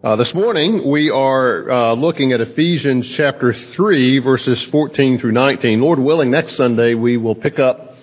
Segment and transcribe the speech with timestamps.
[0.00, 5.80] Uh, this morning we are uh, looking at Ephesians chapter 3, verses 14 through 19.
[5.80, 7.96] Lord willing, next Sunday we will pick up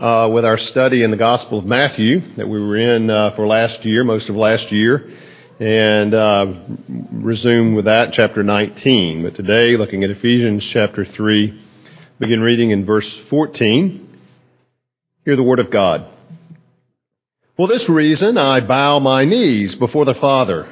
[0.00, 3.46] uh, with our study in the Gospel of Matthew that we were in uh, for
[3.46, 5.10] last year, most of last year,
[5.60, 6.54] and uh,
[7.12, 9.22] resume with that, chapter 19.
[9.22, 11.62] But today, looking at Ephesians chapter 3,
[12.18, 14.20] begin reading in verse 14.
[15.26, 16.06] Hear the Word of God.
[17.58, 20.71] For this reason I bow my knees before the Father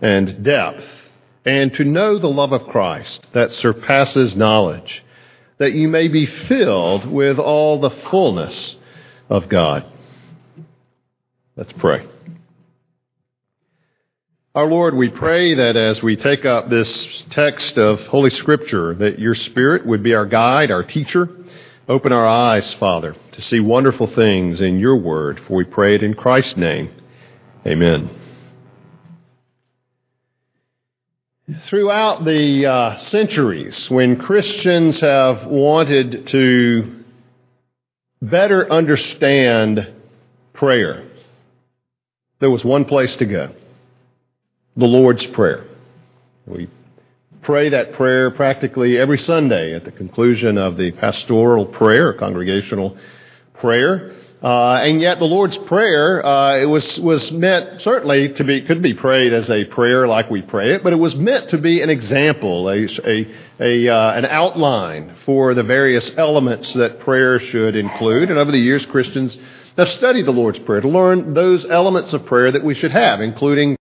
[0.00, 0.84] and depth,
[1.44, 5.04] and to know the love of Christ that surpasses knowledge,
[5.58, 8.76] that you may be filled with all the fullness
[9.28, 9.84] of God.
[11.56, 12.06] Let's pray.
[14.54, 19.18] Our Lord, we pray that as we take up this text of Holy Scripture, that
[19.18, 21.28] your Spirit would be our guide, our teacher.
[21.88, 26.02] Open our eyes, Father, to see wonderful things in your word, for we pray it
[26.02, 26.90] in Christ's name.
[27.66, 28.27] Amen.
[31.64, 37.02] Throughout the uh, centuries, when Christians have wanted to
[38.20, 39.90] better understand
[40.52, 41.08] prayer,
[42.40, 43.54] there was one place to go
[44.76, 45.64] the Lord's Prayer.
[46.46, 46.68] We
[47.40, 52.98] pray that prayer practically every Sunday at the conclusion of the pastoral prayer, congregational
[53.54, 54.14] prayer.
[54.40, 58.80] Uh, and yet the Lord's Prayer, uh, it was, was meant certainly to be, could
[58.80, 61.82] be prayed as a prayer like we pray it, but it was meant to be
[61.82, 63.26] an example, a, a,
[63.58, 68.30] a uh, an outline for the various elements that prayer should include.
[68.30, 69.36] And over the years, Christians
[69.76, 73.20] have studied the Lord's Prayer to learn those elements of prayer that we should have,
[73.20, 73.76] including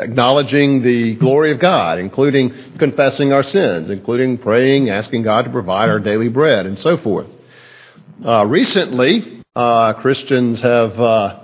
[0.00, 5.90] acknowledging the glory of God, including confessing our sins, including praying, asking God to provide
[5.90, 7.28] our daily bread, and so forth.
[8.24, 11.40] Uh, recently, uh, Christians have uh,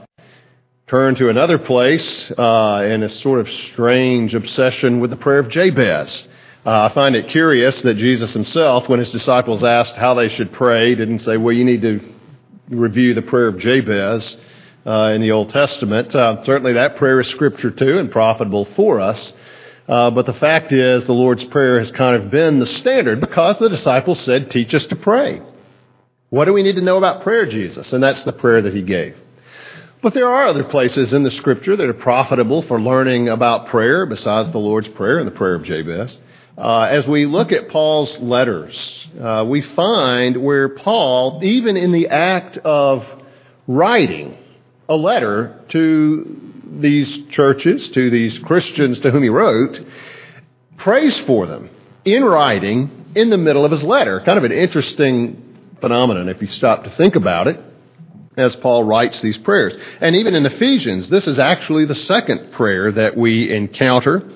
[0.87, 5.51] turned to another place uh, in a sort of strange obsession with the prayer of
[5.51, 6.27] Jabez.
[6.65, 10.53] Uh, I find it curious that Jesus himself, when his disciples asked how they should
[10.53, 12.01] pray, didn't say, well, you need to
[12.71, 14.39] review the prayer of Jabez
[14.87, 16.15] uh, in the Old Testament.
[16.15, 19.35] Uh, certainly that prayer is scripture too and profitable for us.
[19.87, 23.69] but the fact is, the Lord's Prayer has kind of been the standard because the
[23.69, 25.43] disciples said, teach us to pray.
[26.31, 27.93] What do we need to know about prayer, Jesus?
[27.93, 29.17] And that's the prayer that he gave.
[30.03, 34.07] But there are other places in the scripture that are profitable for learning about prayer
[34.07, 36.19] besides the Lord's Prayer and the prayer of Jabez.
[36.57, 42.09] Uh, as we look at Paul's letters, uh, we find where Paul, even in the
[42.09, 43.07] act of
[43.67, 44.37] writing
[44.89, 49.81] a letter to these churches, to these Christians to whom he wrote,
[50.77, 51.71] prays for them
[52.05, 54.21] in writing in the middle of his letter.
[54.21, 55.48] Kind of an interesting
[55.81, 57.61] phenomenon if you stop to think about it
[58.39, 59.75] as Paul writes these prayers.
[60.01, 64.31] And even in Ephesians, this is actually the second prayer that we encounter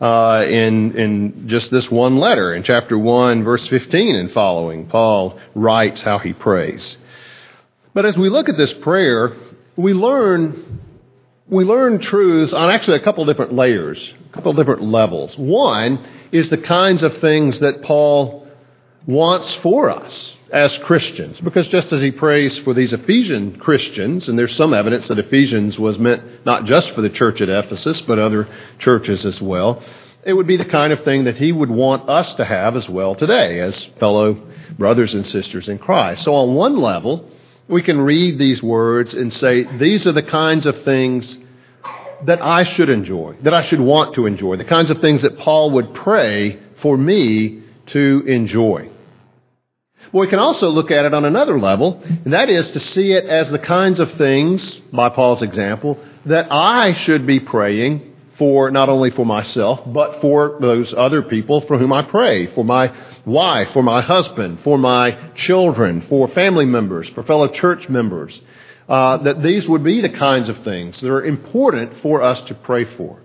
[0.00, 2.54] uh, in, in just this one letter.
[2.54, 6.96] In chapter 1, verse 15 and following, Paul writes how he prays.
[7.92, 9.36] But as we look at this prayer,
[9.76, 10.80] we learn,
[11.48, 15.36] we learn truths on actually a couple different layers, a couple different levels.
[15.36, 18.46] One is the kinds of things that Paul
[19.06, 21.40] wants for us as Christians.
[21.40, 25.78] Because just as he prays for these Ephesian Christians, and there's some evidence that Ephesians
[25.78, 28.48] was meant not just for the church at Ephesus, but other
[28.78, 29.82] churches as well,
[30.24, 32.88] it would be the kind of thing that he would want us to have as
[32.88, 34.36] well today as fellow
[34.78, 36.24] brothers and sisters in Christ.
[36.24, 37.30] So on one level,
[37.68, 41.38] we can read these words and say, these are the kinds of things
[42.24, 45.38] that I should enjoy, that I should want to enjoy, the kinds of things that
[45.38, 48.90] Paul would pray for me to enjoy.
[50.12, 53.26] We can also look at it on another level, and that is to see it
[53.26, 58.88] as the kinds of things, by Paul's example, that I should be praying for not
[58.88, 62.92] only for myself, but for those other people for whom I pray, for my
[63.24, 68.40] wife, for my husband, for my children, for family members, for fellow church members.
[68.88, 72.54] Uh, that these would be the kinds of things that are important for us to
[72.54, 73.20] pray for.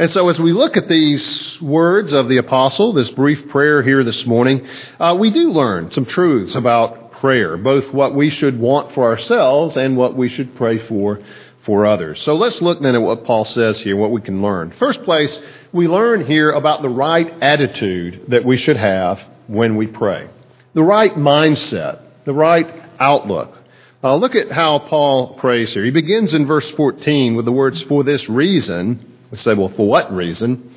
[0.00, 4.02] And so, as we look at these words of the apostle, this brief prayer here
[4.02, 4.66] this morning,
[4.98, 9.76] uh, we do learn some truths about prayer, both what we should want for ourselves
[9.76, 11.20] and what we should pray for
[11.66, 12.22] for others.
[12.22, 14.72] So let's look then at what Paul says here, what we can learn.
[14.78, 15.38] First place,
[15.70, 20.30] we learn here about the right attitude that we should have when we pray.
[20.72, 23.54] The right mindset, the right outlook.
[24.02, 25.84] Uh, look at how Paul prays here.
[25.84, 29.09] He begins in verse 14 with the words, for this reason.
[29.30, 30.74] We say, well, for what reason?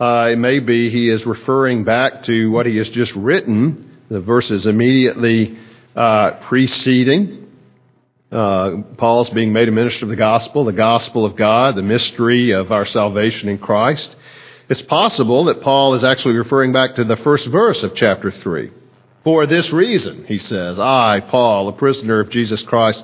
[0.00, 4.20] Uh, it may be he is referring back to what he has just written, the
[4.20, 5.58] verses immediately
[5.96, 7.50] uh, preceding.
[8.30, 12.50] Uh, Paul's being made a minister of the gospel, the gospel of God, the mystery
[12.50, 14.16] of our salvation in Christ.
[14.68, 18.70] It's possible that Paul is actually referring back to the first verse of chapter 3.
[19.22, 23.02] For this reason, he says, I, Paul, a prisoner of Jesus Christ,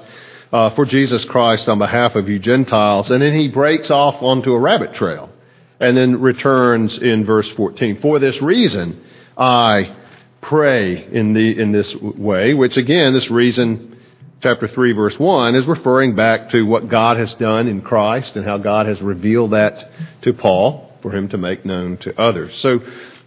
[0.53, 3.11] uh, for Jesus Christ on behalf of you Gentiles.
[3.11, 5.31] And then he breaks off onto a rabbit trail
[5.79, 8.01] and then returns in verse 14.
[8.01, 9.03] For this reason,
[9.37, 9.97] I
[10.43, 13.97] pray in, the, in this way, which again, this reason,
[14.43, 18.45] chapter 3, verse 1, is referring back to what God has done in Christ and
[18.45, 19.91] how God has revealed that
[20.23, 22.55] to Paul for him to make known to others.
[22.57, 22.81] So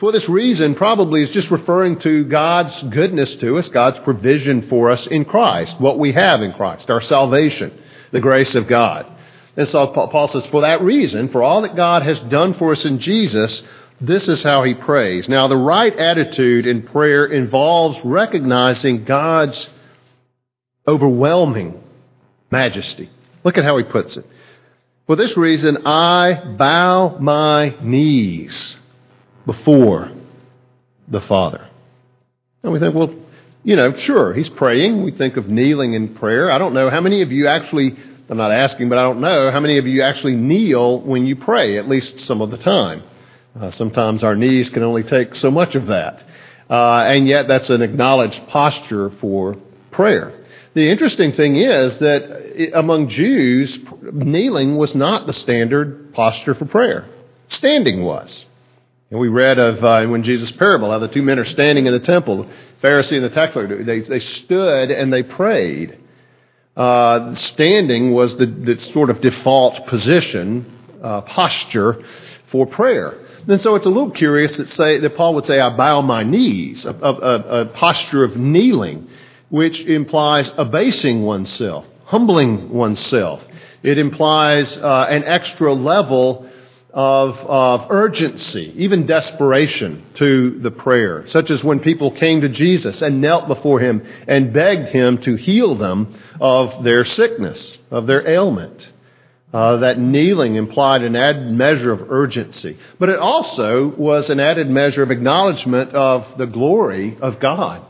[0.04, 4.92] for this reason, probably is just referring to God's goodness to us, God's provision for
[4.92, 7.72] us in Christ, what we have in Christ, our salvation,
[8.12, 9.10] the grace of God.
[9.56, 12.84] And so Paul says, for that reason, for all that God has done for us
[12.84, 13.64] in Jesus,
[14.02, 15.30] this is how he prays.
[15.30, 19.70] Now, the right attitude in prayer involves recognizing God's
[20.86, 21.82] overwhelming
[22.52, 23.10] majesty.
[23.46, 24.28] Look at how he puts it.
[25.08, 28.76] For this reason, I bow my knees
[29.46, 30.12] before
[31.08, 31.68] the Father.
[32.64, 33.14] And we think, well,
[33.64, 35.04] you know, sure, he's praying.
[35.04, 36.52] We think of kneeling in prayer.
[36.52, 37.96] I don't know how many of you actually,
[38.30, 41.36] I'm not asking, but I don't know how many of you actually kneel when you
[41.36, 43.04] pray, at least some of the time.
[43.60, 46.24] Uh, sometimes our knees can only take so much of that.
[46.70, 49.58] Uh, and yet that's an acknowledged posture for
[49.92, 50.34] prayer.
[50.74, 57.08] The interesting thing is that among Jews, kneeling was not the standard posture for prayer.
[57.50, 58.46] Standing was.
[59.14, 61.94] And we read of uh, when Jesus' parable, how the two men are standing in
[61.94, 62.48] the temple, the
[62.82, 63.84] Pharisee and the tax collector.
[63.84, 66.00] They, they stood and they prayed.
[66.76, 70.66] Uh, standing was the, the, sort of default position,
[71.04, 72.04] uh, posture
[72.50, 73.20] for prayer.
[73.48, 76.24] And so it's a little curious that, say, that Paul would say, I bow my
[76.24, 79.08] knees, a, a, a posture of kneeling,
[79.50, 83.44] which implies abasing oneself, humbling oneself.
[83.84, 86.50] It implies uh, an extra level
[86.94, 93.02] of, of urgency, even desperation to the prayer, such as when people came to Jesus
[93.02, 98.28] and knelt before him and begged him to heal them of their sickness, of their
[98.28, 98.90] ailment.
[99.52, 104.68] Uh, that kneeling implied an added measure of urgency, but it also was an added
[104.68, 107.86] measure of acknowledgement of the glory of God.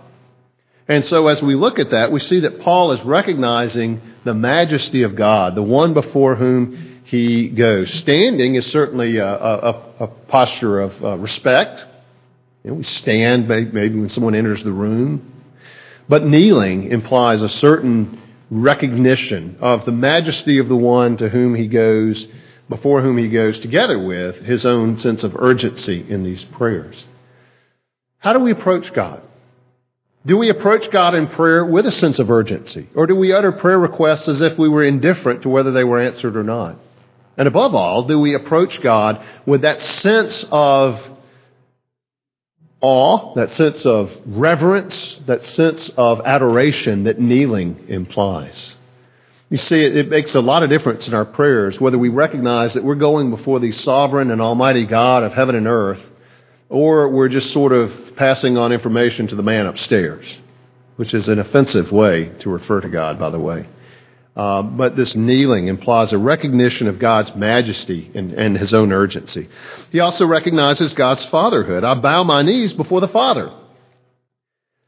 [0.89, 5.03] And so as we look at that, we see that Paul is recognizing the majesty
[5.03, 7.93] of God, the one before whom he goes.
[7.93, 11.83] Standing is certainly a, a, a posture of uh, respect.
[12.63, 15.43] You know, we stand maybe when someone enters the room.
[16.07, 21.67] But kneeling implies a certain recognition of the majesty of the one to whom he
[21.67, 22.27] goes,
[22.69, 27.05] before whom he goes, together with his own sense of urgency in these prayers.
[28.19, 29.21] How do we approach God?
[30.25, 32.87] Do we approach God in prayer with a sense of urgency?
[32.95, 35.99] Or do we utter prayer requests as if we were indifferent to whether they were
[35.99, 36.79] answered or not?
[37.37, 40.99] And above all, do we approach God with that sense of
[42.79, 48.75] awe, that sense of reverence, that sense of adoration that kneeling implies?
[49.49, 52.83] You see, it, makes a lot of difference in our prayers whether we recognize that
[52.83, 56.01] we're going before the sovereign and almighty God of heaven and earth,
[56.69, 60.39] or we're just sort of passing on information to the man upstairs,
[60.95, 63.67] which is an offensive way to refer to God, by the way.
[64.35, 69.47] Uh, but this kneeling implies a recognition of God's majesty and, and, his own urgency.
[69.91, 71.83] He also recognizes God's fatherhood.
[71.83, 73.53] I bow my knees before the Father.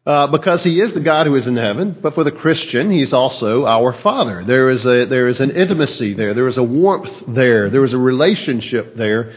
[0.03, 3.13] Uh, because he is the God who is in heaven, but for the Christian, he's
[3.13, 4.43] also our Father.
[4.43, 7.93] There is, a, there is an intimacy there, there is a warmth there, there is
[7.93, 9.33] a relationship there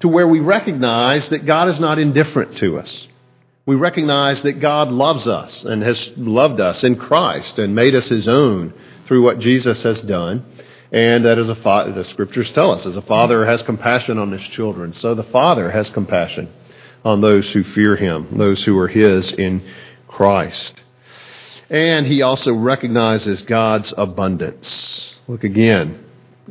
[0.00, 3.08] to where we recognize that God is not indifferent to us.
[3.66, 8.08] We recognize that God loves us and has loved us in Christ and made us
[8.08, 8.72] his own
[9.08, 10.44] through what Jesus has done.
[10.92, 14.30] And that is a fa- the scriptures tell us, as a father has compassion on
[14.30, 16.48] his children, so the father has compassion
[17.04, 19.66] on those who fear him, those who are his in
[20.06, 20.74] Christ.
[21.68, 25.14] And he also recognizes God's abundance.
[25.26, 26.04] Look again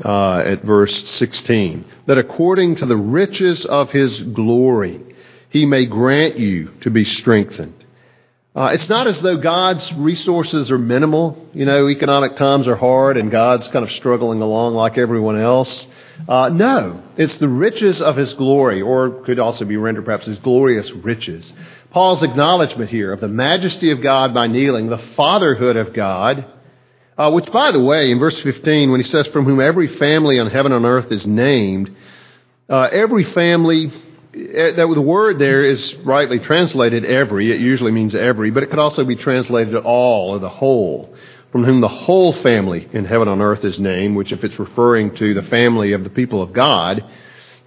[0.03, 1.85] uh, at verse 16.
[2.05, 5.01] That according to the riches of his glory,
[5.49, 7.85] he may grant you to be strengthened.
[8.57, 11.37] Uh, it's not as though God's resources are minimal.
[11.53, 15.85] You know, economic times are hard and God's kind of struggling along like everyone else.
[16.27, 20.39] Uh, no, it's the riches of his glory, or could also be rendered perhaps his
[20.39, 21.53] glorious riches.
[21.91, 26.43] Paul's acknowledgement here of the majesty of God by kneeling, the fatherhood of God,
[27.15, 30.39] uh, which, by the way, in verse 15, when he says, From whom every family
[30.39, 31.95] on heaven and earth is named,
[32.67, 33.91] uh, every family,
[34.75, 37.51] that the word there is rightly translated every.
[37.51, 41.15] It usually means every, but it could also be translated all or the whole
[41.51, 45.15] from whom the whole family in heaven on earth is named, which, if it's referring
[45.15, 47.03] to the family of the people of God,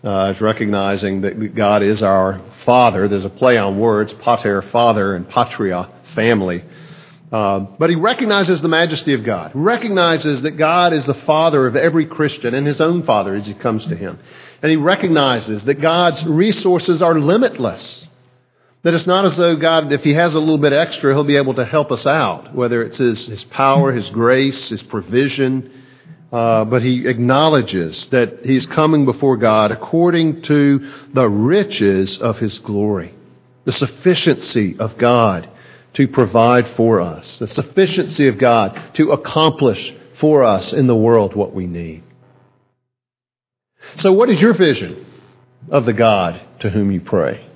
[0.05, 3.09] uh, is recognizing that God is our Father.
[3.09, 6.65] There's a play on words, pater, father, and patria, family.
[7.32, 11.76] Uh, but he recognizes the majesty of God, recognizes that God is the Father of
[11.76, 14.18] every Christian and his own Father as he comes to him.
[14.62, 18.08] And he recognizes that God's resources are limitless.
[18.82, 21.37] That it's not as though God, if He has a little bit extra, He'll be
[21.37, 25.70] able to help us out, whether it's His, his power, His grace, His provision.
[26.32, 32.58] Uh, but He acknowledges that He's coming before God according to the riches of His
[32.60, 33.14] glory,
[33.66, 35.50] the sufficiency of God
[35.94, 41.35] to provide for us, the sufficiency of God to accomplish for us in the world
[41.35, 42.02] what we need.
[43.97, 45.06] So, what is your vision
[45.70, 47.47] of the God to whom you pray?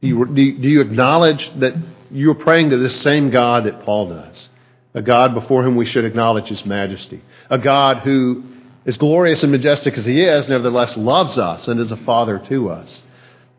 [0.00, 1.74] Do you, do you acknowledge that
[2.10, 4.48] you're praying to this same God that Paul does?
[4.94, 7.22] A God before whom we should acknowledge his majesty.
[7.48, 8.44] A God who,
[8.86, 12.70] as glorious and majestic as he is, nevertheless loves us and is a father to
[12.70, 13.02] us.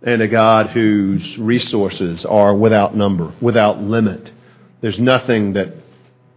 [0.03, 4.31] And a God whose resources are without number, without limit.
[4.81, 5.73] There's nothing that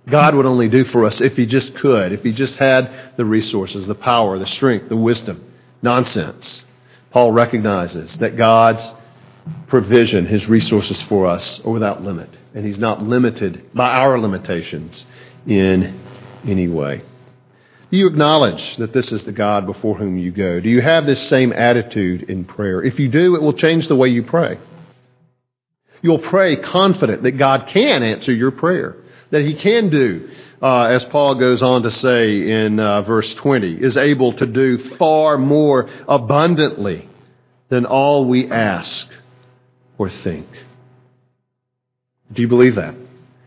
[0.06, 3.24] God would only do for us if he just could, if he just had the
[3.24, 5.52] resources, the power, the strength, the wisdom.
[5.84, 6.64] Nonsense.
[7.10, 8.90] Paul recognizes that God's
[9.66, 12.30] provision, His resources for us are without limit.
[12.54, 15.04] And He's not limited by our limitations
[15.46, 16.00] in
[16.46, 17.02] any way.
[17.94, 20.58] Do you acknowledge that this is the God before whom you go?
[20.58, 22.82] Do you have this same attitude in prayer?
[22.82, 24.58] If you do, it will change the way you pray.
[26.02, 28.96] You'll pray confident that God can answer your prayer,
[29.30, 30.28] that He can do,
[30.60, 34.96] uh, as Paul goes on to say in uh, verse 20, is able to do
[34.96, 37.08] far more abundantly
[37.68, 39.06] than all we ask
[39.98, 40.48] or think.
[42.32, 42.96] Do you believe that?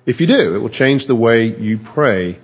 [0.06, 2.40] If you do, it will change the way you pray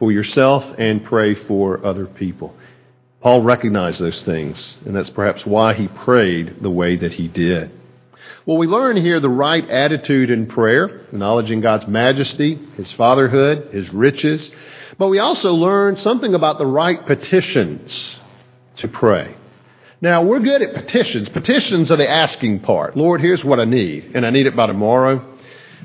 [0.00, 2.56] for yourself and pray for other people.
[3.20, 7.70] Paul recognized those things, and that's perhaps why he prayed the way that he did.
[8.46, 13.92] Well, we learn here the right attitude in prayer, acknowledging God's majesty, His fatherhood, His
[13.92, 14.50] riches.
[14.98, 18.18] But we also learn something about the right petitions
[18.76, 19.36] to pray.
[20.00, 21.28] Now, we're good at petitions.
[21.28, 22.96] Petitions are the asking part.
[22.96, 25.36] Lord, here's what I need, and I need it by tomorrow.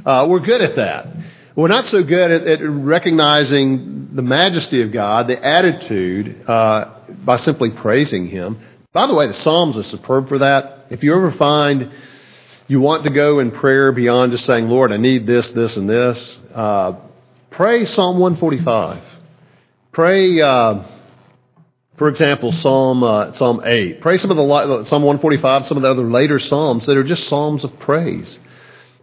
[0.05, 1.07] Uh, we're good at that.
[1.55, 7.37] We're not so good at, at recognizing the majesty of God, the attitude, uh, by
[7.37, 8.59] simply praising Him.
[8.91, 10.87] By the way, the Psalms are superb for that.
[10.89, 11.91] If you ever find
[12.67, 15.89] you want to go in prayer beyond just saying, Lord, I need this, this, and
[15.89, 16.93] this, uh,
[17.51, 19.03] pray Psalm 145.
[19.91, 20.83] Pray, uh,
[21.97, 24.01] for example, Psalm uh, Psalm eight.
[24.01, 26.97] Pray some of the Psalm one forty five, some of the other later psalms that
[26.97, 28.39] are just psalms of praise.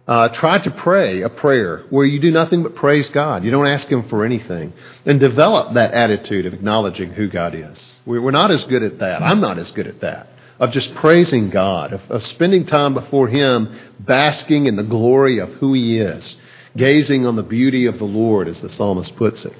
[0.05, 3.45] Uh, try to pray a prayer where you do nothing but praise God.
[3.45, 4.73] You don't ask Him for anything,
[5.05, 8.01] and develop that attitude of acknowledging who God is.
[8.05, 9.23] We're not as good at that.
[9.23, 10.27] I'm not as good at that.
[10.59, 15.53] Of just praising God, of, of spending time before Him, basking in the glory of
[15.53, 16.37] who He is,
[16.75, 19.53] gazing on the beauty of the Lord, as the psalmist puts it.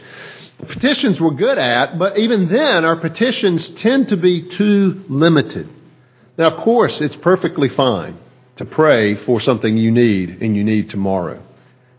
[0.67, 5.69] Petitions we're good at, but even then, our petitions tend to be too limited.
[6.37, 8.17] Now, of course, it's perfectly fine
[8.57, 11.41] to pray for something you need and you need tomorrow.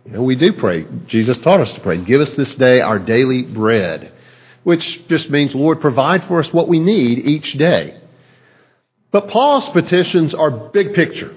[0.04, 0.86] You know, we do pray.
[1.06, 2.04] Jesus taught us to pray.
[2.04, 4.12] Give us this day our daily bread,
[4.62, 8.00] which just means, Lord, provide for us what we need each day.
[9.10, 11.34] But Paul's petitions are big picture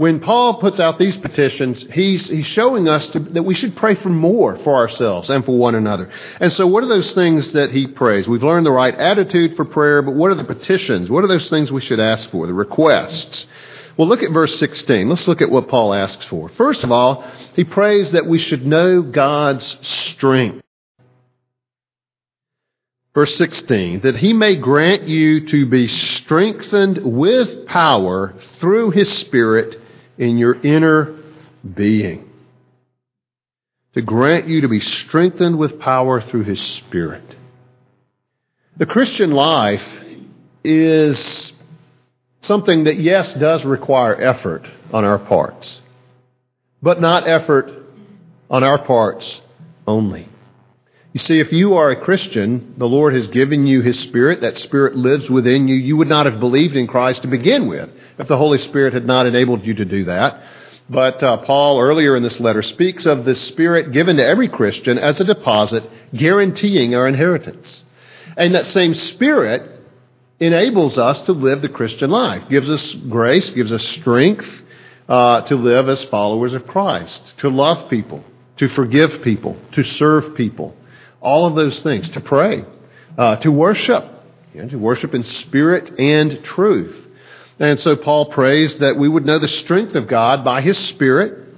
[0.00, 3.96] when Paul puts out these petitions, he's, he's showing us to, that we should pray
[3.96, 6.10] for more for ourselves and for one another.
[6.40, 8.26] And so, what are those things that he prays?
[8.26, 11.10] We've learned the right attitude for prayer, but what are the petitions?
[11.10, 12.46] What are those things we should ask for?
[12.46, 13.44] The requests.
[14.00, 15.10] Well, look at verse 16.
[15.10, 16.48] Let's look at what Paul asks for.
[16.48, 17.22] First of all,
[17.54, 20.64] he prays that we should know God's strength.
[23.12, 29.78] Verse 16, that he may grant you to be strengthened with power through his Spirit
[30.16, 31.22] in your inner
[31.74, 32.26] being.
[33.92, 37.36] To grant you to be strengthened with power through his Spirit.
[38.78, 39.84] The Christian life
[40.64, 41.52] is
[42.42, 45.80] something that, yes, does require effort on our parts,
[46.82, 47.70] but not effort
[48.48, 49.40] on our parts
[49.86, 50.28] only.
[51.12, 54.42] You see, if you are a Christian, the Lord has given you His Spirit.
[54.42, 55.74] That Spirit lives within you.
[55.74, 59.06] You would not have believed in Christ to begin with if the Holy Spirit had
[59.06, 60.40] not enabled you to do that.
[60.88, 64.98] But uh, Paul, earlier in this letter, speaks of the Spirit given to every Christian
[64.98, 67.82] as a deposit guaranteeing our inheritance.
[68.36, 69.79] And that same Spirit
[70.40, 74.62] enables us to live the Christian life, gives us grace, gives us strength
[75.08, 78.24] uh, to live as followers of Christ, to love people,
[78.56, 80.74] to forgive people, to serve people.
[81.20, 82.64] All of those things, to pray,
[83.18, 84.04] uh, to worship,
[84.54, 87.08] know, to worship in spirit and truth.
[87.58, 91.54] And so Paul prays that we would know the strength of God by his Spirit,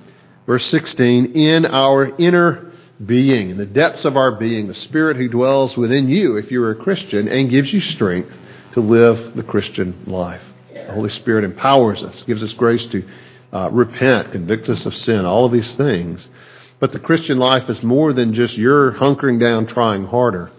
[0.47, 2.73] verse 16, in our inner
[3.05, 6.73] being, in the depths of our being, the Spirit who dwells within you if you're
[6.73, 8.33] a Christian and gives you strength
[8.73, 10.43] to live the Christian life.
[10.73, 13.07] The Holy Spirit empowers us, gives us grace to
[13.52, 16.29] uh, repent, convicts us of sin, all of these things.
[16.81, 20.50] But the Christian life is more than just you're hunkering down, trying harder.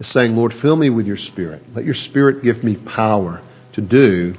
[0.00, 1.62] It's saying, Lord, fill me with your Spirit.
[1.74, 4.36] Let your Spirit give me power to do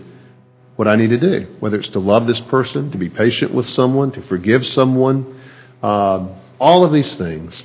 [0.77, 3.67] what I need to do, whether it's to love this person, to be patient with
[3.67, 5.39] someone, to forgive someone,
[5.83, 6.25] uh,
[6.57, 7.61] all of these things.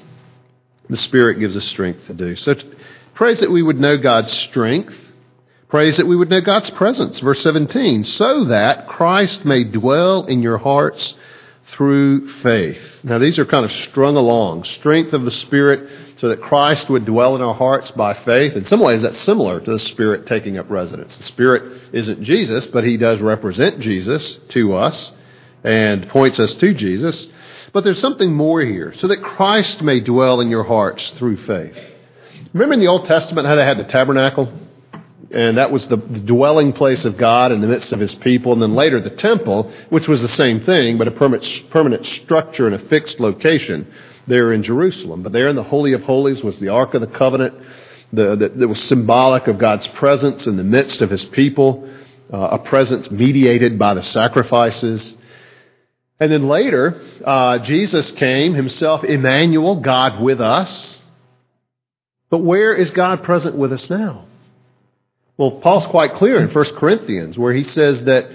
[0.91, 2.35] The Spirit gives us strength to do.
[2.35, 2.57] So
[3.15, 4.95] prays that we would know God's strength.
[5.75, 7.19] Prays that we would know God's presence.
[7.19, 11.15] Verse 17, so that Christ may dwell in your hearts
[11.67, 12.79] through faith.
[13.03, 14.63] Now, these are kind of strung along.
[14.63, 18.55] Strength of the Spirit so that Christ would dwell in our hearts by faith.
[18.55, 21.17] In some ways, that's similar to the Spirit taking up residence.
[21.17, 25.11] The Spirit isn't Jesus, but He does represent Jesus to us
[25.65, 27.27] and points us to Jesus.
[27.73, 31.77] But there's something more here, so that Christ may dwell in your hearts through faith.
[32.53, 34.61] Remember in the Old Testament how they had the tabernacle?
[35.35, 38.53] And that was the, dwelling place of God in the midst of his people.
[38.53, 42.77] And then later the temple, which was the same thing, but a permanent, structure and
[42.77, 43.93] a fixed location
[44.29, 45.25] there in Jerusalem.
[45.25, 47.55] But there in the Holy of Holies was the Ark of the Covenant
[48.13, 51.91] the, the, that was symbolic of God's presence in the midst of his people,
[52.33, 55.17] uh, a presence mediated by the sacrifices.
[56.21, 60.97] And then later, uh, Jesus came, himself Emmanuel, God with us.
[62.31, 64.27] But where is God present with us now?
[65.37, 68.31] Well, Paul's quite clear in 1 Corinthians where he says that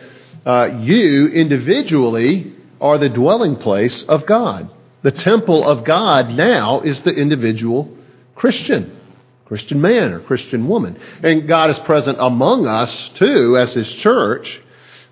[0.45, 4.69] uh, you individually are the dwelling place of God.
[5.01, 7.89] The temple of God now is the individual
[8.35, 8.99] Christian,
[9.45, 10.99] Christian man or Christian woman.
[11.23, 14.61] And God is present among us too as his church,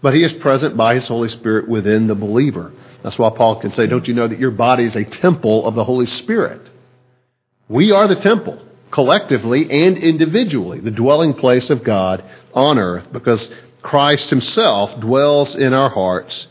[0.02, 2.74] but he is present by his Holy Spirit within the believer.
[3.02, 5.76] That's why Paul can say, Don't you know that your body is a temple of
[5.76, 6.70] the Holy Spirit?
[7.70, 8.62] We are the temple
[8.98, 12.24] collectively and individually, the dwelling place of God
[12.56, 13.48] on earth, because
[13.84, 16.48] Christ himself dwells in our hearts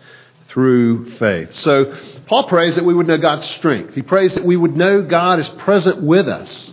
[0.51, 1.53] through faith.
[1.55, 3.97] So Paul prays that we would know God's strength.
[3.97, 6.73] He prays that we would know God is present with us,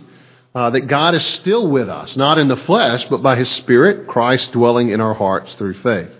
[0.54, 4.06] uh, that God is still with us, not in the flesh, but by his Spirit,
[4.06, 6.12] Christ dwelling in our hearts through faith.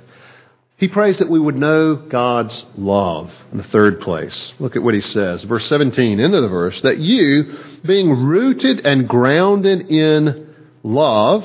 [0.76, 4.54] He prays that we would know God's love in the third place.
[4.58, 5.44] Look at what he says.
[5.44, 11.44] Verse 17, into the verse, that you, being rooted and grounded in love,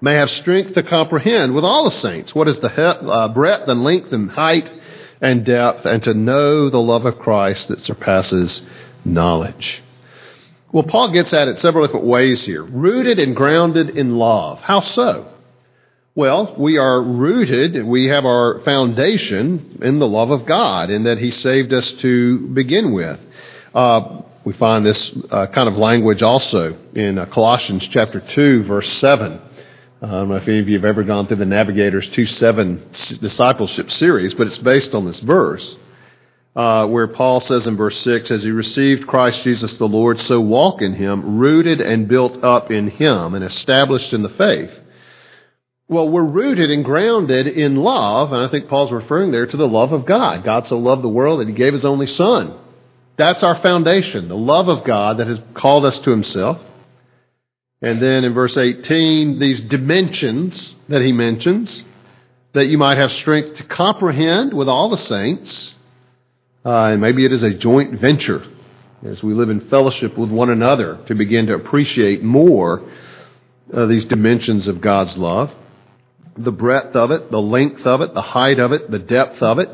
[0.00, 3.84] may have strength to comprehend with all the saints what is the uh, breadth and
[3.84, 4.70] length and height
[5.20, 8.60] and depth, and to know the love of Christ that surpasses
[9.04, 9.82] knowledge.
[10.72, 12.64] Well, Paul gets at it several different ways here.
[12.64, 14.58] Rooted and grounded in love.
[14.58, 15.33] How so?
[16.16, 21.18] Well, we are rooted, we have our foundation in the love of God, in that
[21.18, 23.18] He saved us to begin with.
[23.74, 28.92] Uh, we find this uh, kind of language also in uh, Colossians chapter 2, verse
[28.98, 29.40] 7.
[30.02, 32.90] I don't know if any of you have ever gone through the Navigator's 2 7
[33.20, 35.76] discipleship series, but it's based on this verse.
[36.54, 40.40] Uh, where Paul says in verse 6, as you received Christ Jesus the Lord, so
[40.40, 44.70] walk in him, rooted and built up in him, and established in the faith
[45.88, 49.68] well, we're rooted and grounded in love, and I think Paul's referring there to the
[49.68, 50.42] love of God.
[50.42, 52.58] God so loved the world that he gave his only Son.
[53.16, 56.60] That's our foundation, the love of God that has called us to himself.
[57.82, 61.84] And then in verse 18, these dimensions that he mentions,
[62.54, 65.74] that you might have strength to comprehend with all the saints.
[66.64, 68.42] Uh, and maybe it is a joint venture
[69.04, 72.82] as we live in fellowship with one another to begin to appreciate more
[73.72, 75.54] uh, these dimensions of God's love
[76.36, 79.58] the breadth of it, the length of it, the height of it, the depth of
[79.58, 79.70] it.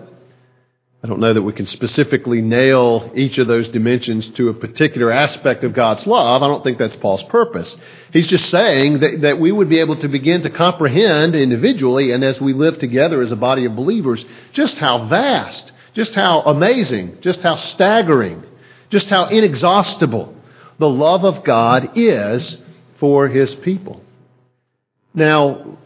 [1.03, 5.11] I don't know that we can specifically nail each of those dimensions to a particular
[5.11, 6.43] aspect of God's love.
[6.43, 7.75] I don't think that's Paul's purpose.
[8.13, 12.23] He's just saying that, that we would be able to begin to comprehend individually and
[12.23, 17.19] as we live together as a body of believers just how vast, just how amazing,
[17.23, 18.45] just how staggering,
[18.91, 20.35] just how inexhaustible
[20.79, 22.59] the love of God is
[22.99, 24.03] for his people.
[25.15, 25.79] Now,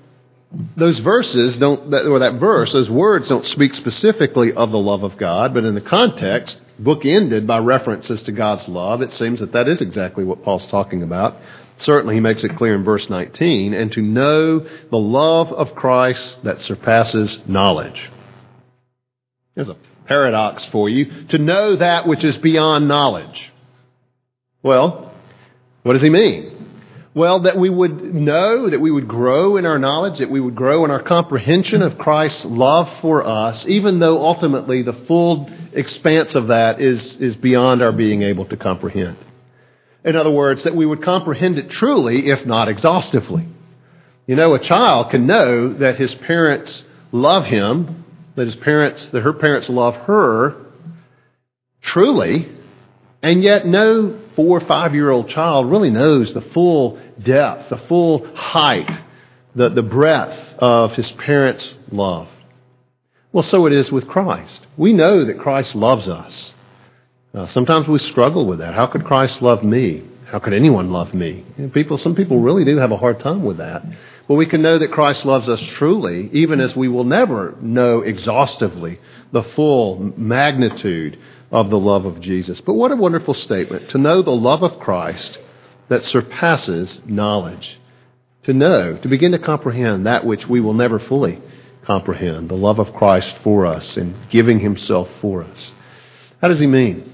[0.77, 5.17] those verses don't, or that verse, those words don't speak specifically of the love of
[5.17, 9.53] God, but in the context, book ended by references to God's love, it seems that
[9.53, 11.37] that is exactly what Paul's talking about.
[11.79, 16.45] Certainly, he makes it clear in verse 19, and to know the love of Christ
[16.45, 18.11] that surpasses knowledge.
[19.55, 21.27] There's a paradox for you.
[21.29, 23.53] To know that which is beyond knowledge.
[24.63, 25.13] Well,
[25.83, 26.54] what does he mean?
[27.15, 30.57] Well, that we would know, that we would grow in our knowledge, that we would
[30.57, 36.35] grow in our comprehension of Christ's love for us, even though ultimately the full expanse
[36.35, 39.17] of that is, is beyond our being able to comprehend.
[40.05, 43.47] In other words, that we would comprehend it truly, if not exhaustively.
[44.27, 49.23] You know, a child can know that his parents love him, that his parents, that
[49.23, 50.57] her parents love her
[51.81, 52.49] truly,
[53.23, 57.79] and yet no four or five year old child really knows the full depth, the
[57.79, 58.91] full height,
[59.55, 62.29] the, the breadth of his parents' love.
[63.33, 64.67] Well, so it is with Christ.
[64.77, 66.53] We know that Christ loves us.
[67.35, 68.75] Uh, sometimes we struggle with that.
[68.75, 70.05] How could Christ love me?
[70.27, 71.45] How could anyone love me?
[71.57, 73.85] You know, people, some people really do have a hard time with that.
[74.27, 78.01] But we can know that Christ loves us truly, even as we will never know
[78.01, 78.99] exhaustively
[79.33, 81.19] the full magnitude
[81.51, 82.61] of the love of Jesus.
[82.61, 85.39] But what a wonderful statement to know the love of Christ
[85.89, 87.79] that surpasses knowledge.
[88.45, 91.41] To know, to begin to comprehend that which we will never fully
[91.85, 95.75] comprehend the love of Christ for us and giving himself for us.
[96.41, 97.11] How does he mean?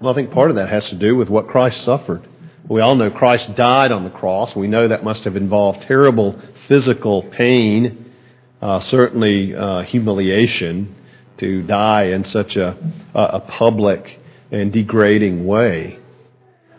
[0.00, 2.26] Well, I think part of that has to do with what Christ suffered.
[2.68, 4.54] We all know Christ died on the cross.
[4.54, 8.12] We know that must have involved terrible physical pain,
[8.60, 10.94] uh, certainly uh, humiliation
[11.38, 12.76] to die in such a,
[13.14, 14.20] a public
[14.50, 15.98] and degrading way.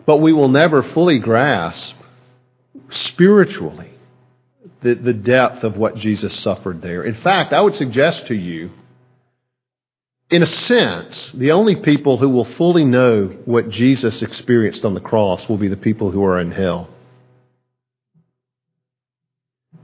[0.06, 1.96] But we will never fully grasp
[2.90, 3.92] spiritually
[4.82, 7.04] the, the depth of what Jesus suffered there.
[7.04, 8.72] In fact, I would suggest to you,
[10.34, 15.00] in a sense, the only people who will fully know what Jesus experienced on the
[15.00, 16.90] cross will be the people who are in hell.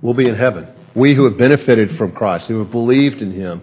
[0.01, 0.67] We'll be in heaven.
[0.95, 3.61] We who have benefited from Christ, who have believed in Him,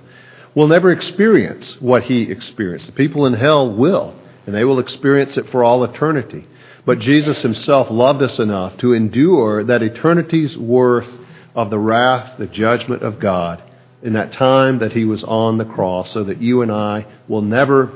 [0.54, 2.86] will never experience what He experienced.
[2.86, 4.14] The people in hell will
[4.46, 6.46] and they will experience it for all eternity.
[6.84, 11.12] But Jesus himself loved us enough to endure that eternity's worth
[11.52, 13.60] of the wrath, the judgment of God
[14.06, 17.42] in that time that he was on the cross so that you and I will
[17.42, 17.92] never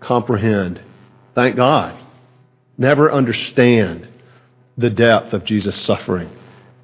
[0.00, 0.80] comprehend,
[1.34, 1.98] thank God,
[2.76, 4.06] never understand
[4.76, 6.30] the depth of Jesus' suffering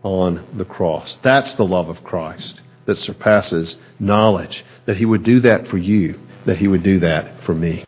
[0.02, 1.18] on the cross.
[1.22, 6.18] That's the love of Christ that surpasses knowledge, that he would do that for you,
[6.46, 7.84] that he would do that for me.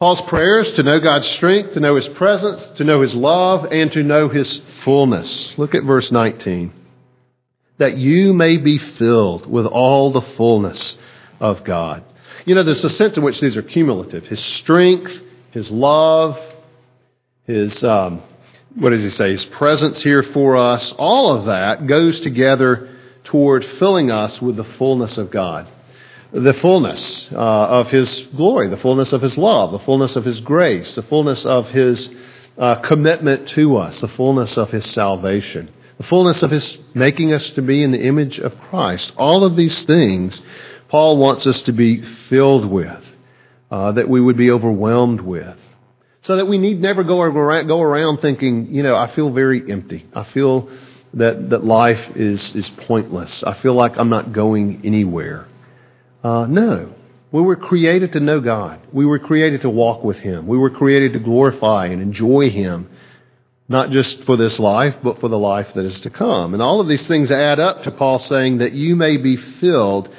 [0.00, 3.92] Paul's prayers to know God's strength, to know His presence, to know His love, and
[3.92, 5.52] to know His fullness.
[5.58, 6.72] Look at verse 19.
[7.80, 10.96] That you may be filled with all the fullness
[11.40, 12.04] of God.
[12.44, 14.26] You know, there's a sense in which these are cumulative.
[14.26, 16.38] His strength, His love,
[17.46, 18.22] His, um,
[18.76, 19.32] what does He say?
[19.32, 24.64] His presence here for us, all of that goes together toward filling us with the
[24.64, 25.68] fullness of God
[26.32, 30.40] the fullness uh, of His glory, the fullness of His love, the fullness of His
[30.40, 32.08] grace, the fullness of His
[32.56, 37.50] uh, commitment to us, the fullness of His salvation, the fullness of His making us
[37.50, 39.12] to be in the image of Christ.
[39.18, 40.40] All of these things
[40.88, 43.04] Paul wants us to be filled with,
[43.70, 45.58] uh, that we would be overwhelmed with.
[46.22, 49.70] So that we need never go around, go around thinking, you know, I feel very
[49.70, 50.06] empty.
[50.14, 50.70] I feel
[51.12, 53.44] that, that life is, is pointless.
[53.44, 55.48] I feel like I'm not going anywhere.
[56.24, 56.94] Uh, no.
[57.30, 58.80] We were created to know God.
[58.90, 60.46] We were created to walk with Him.
[60.46, 62.88] We were created to glorify and enjoy Him,
[63.70, 66.54] not just for this life, but for the life that is to come.
[66.54, 70.12] And all of these things add up to Paul saying that you may be filled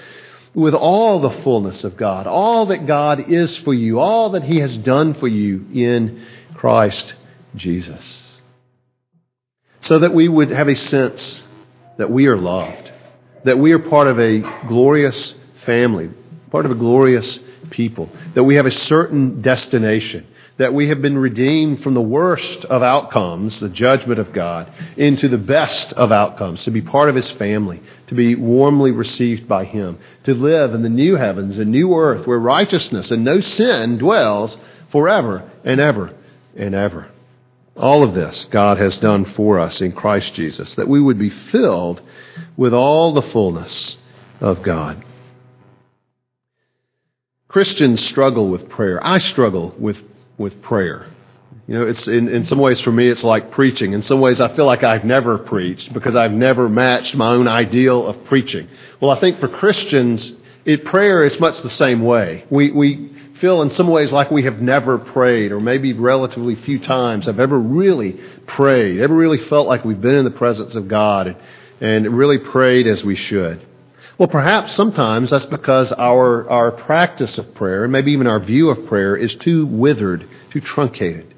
[0.54, 4.60] with all the fullness of God, all that God is for you, all that He
[4.62, 7.14] has done for you in Christ
[7.54, 8.40] Jesus.
[9.82, 11.44] So that we would have a sense
[11.98, 12.90] that we are loved,
[13.44, 15.36] that we are part of a glorious
[15.66, 16.10] family,
[16.52, 17.38] part of a glorious
[17.70, 20.26] people, that we have a certain destination,
[20.62, 25.28] that we have been redeemed from the worst of outcomes, the judgment of God, into
[25.28, 29.65] the best of outcomes, to be part of His family, to be warmly received by
[29.65, 33.97] Him, to live in the new heavens and new earth where righteousness and no sin
[33.97, 34.56] dwells
[34.91, 36.15] forever and ever
[36.56, 37.10] and ever.
[37.76, 41.32] All of this God has done for us in Christ Jesus, that we would be
[41.32, 42.02] filled
[42.56, 43.97] with all the fullness
[44.39, 45.04] of God.
[47.47, 49.06] Christians struggle with prayer.
[49.06, 49.97] I struggle with,
[50.42, 51.08] with prayer.
[51.68, 53.94] You know, it's in, in some ways for me, it's like preaching.
[53.94, 57.48] In some ways, I feel like I've never preached because I've never matched my own
[57.48, 58.68] ideal of preaching.
[59.00, 60.34] Well, I think for Christians,
[60.66, 62.46] it, prayer is much the same way.
[62.50, 66.80] We, we feel in some ways like we have never prayed, or maybe relatively few
[66.80, 70.88] times have ever really prayed, ever really felt like we've been in the presence of
[70.88, 71.38] God and,
[71.80, 73.66] and really prayed as we should.
[74.22, 78.70] Well, perhaps sometimes that's because our, our practice of prayer, and maybe even our view
[78.70, 81.34] of prayer, is too withered, too truncated.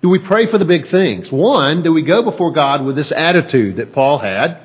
[0.00, 1.32] Do we pray for the big things?
[1.32, 4.58] One, do we go before God with this attitude that Paul had,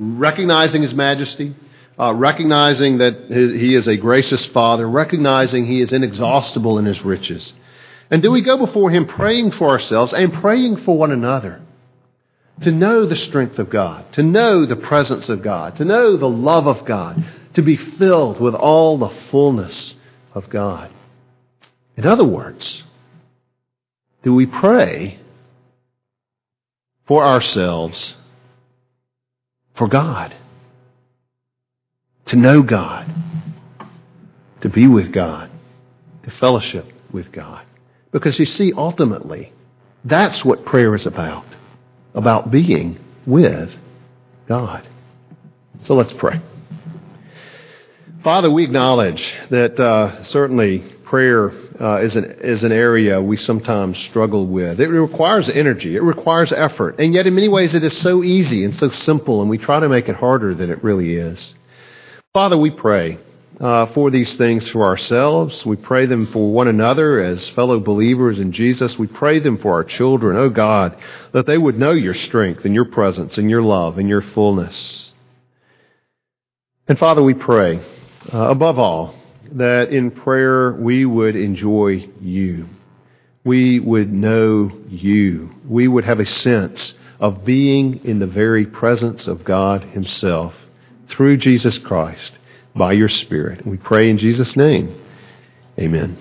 [0.00, 1.54] recognizing his majesty,
[1.96, 7.52] uh, recognizing that he is a gracious Father, recognizing he is inexhaustible in his riches?
[8.10, 11.63] And do we go before him praying for ourselves and praying for one another?
[12.62, 16.28] To know the strength of God, to know the presence of God, to know the
[16.28, 19.94] love of God, to be filled with all the fullness
[20.34, 20.90] of God.
[21.96, 22.82] In other words,
[24.22, 25.20] do we pray
[27.06, 28.14] for ourselves,
[29.74, 30.34] for God,
[32.26, 33.12] to know God,
[34.62, 35.50] to be with God,
[36.22, 37.64] to fellowship with God?
[38.12, 39.52] Because you see, ultimately,
[40.04, 41.44] that's what prayer is about
[42.14, 43.70] about being with
[44.46, 44.86] God.
[45.82, 46.40] So let's pray.
[48.22, 53.98] Father, we acknowledge that uh, certainly prayer uh, is, an, is an area we sometimes
[53.98, 54.80] struggle with.
[54.80, 58.64] It requires energy, it requires effort, and yet in many ways it is so easy
[58.64, 61.54] and so simple, and we try to make it harder than it really is.
[62.32, 63.18] Father, we pray
[63.60, 65.64] uh, for these things for ourselves.
[65.64, 68.98] We pray them for one another as fellow believers in Jesus.
[68.98, 70.96] We pray them for our children, oh God,
[71.32, 75.12] that they would know your strength and your presence and your love and your fullness.
[76.88, 77.84] And Father, we pray,
[78.32, 79.14] uh, above all,
[79.52, 82.68] that in prayer we would enjoy you.
[83.44, 85.50] We would know you.
[85.68, 90.54] We would have a sense of being in the very presence of God Himself
[91.08, 92.32] through Jesus Christ
[92.74, 93.66] by your Spirit.
[93.66, 95.00] We pray in Jesus' name.
[95.78, 96.16] Amen.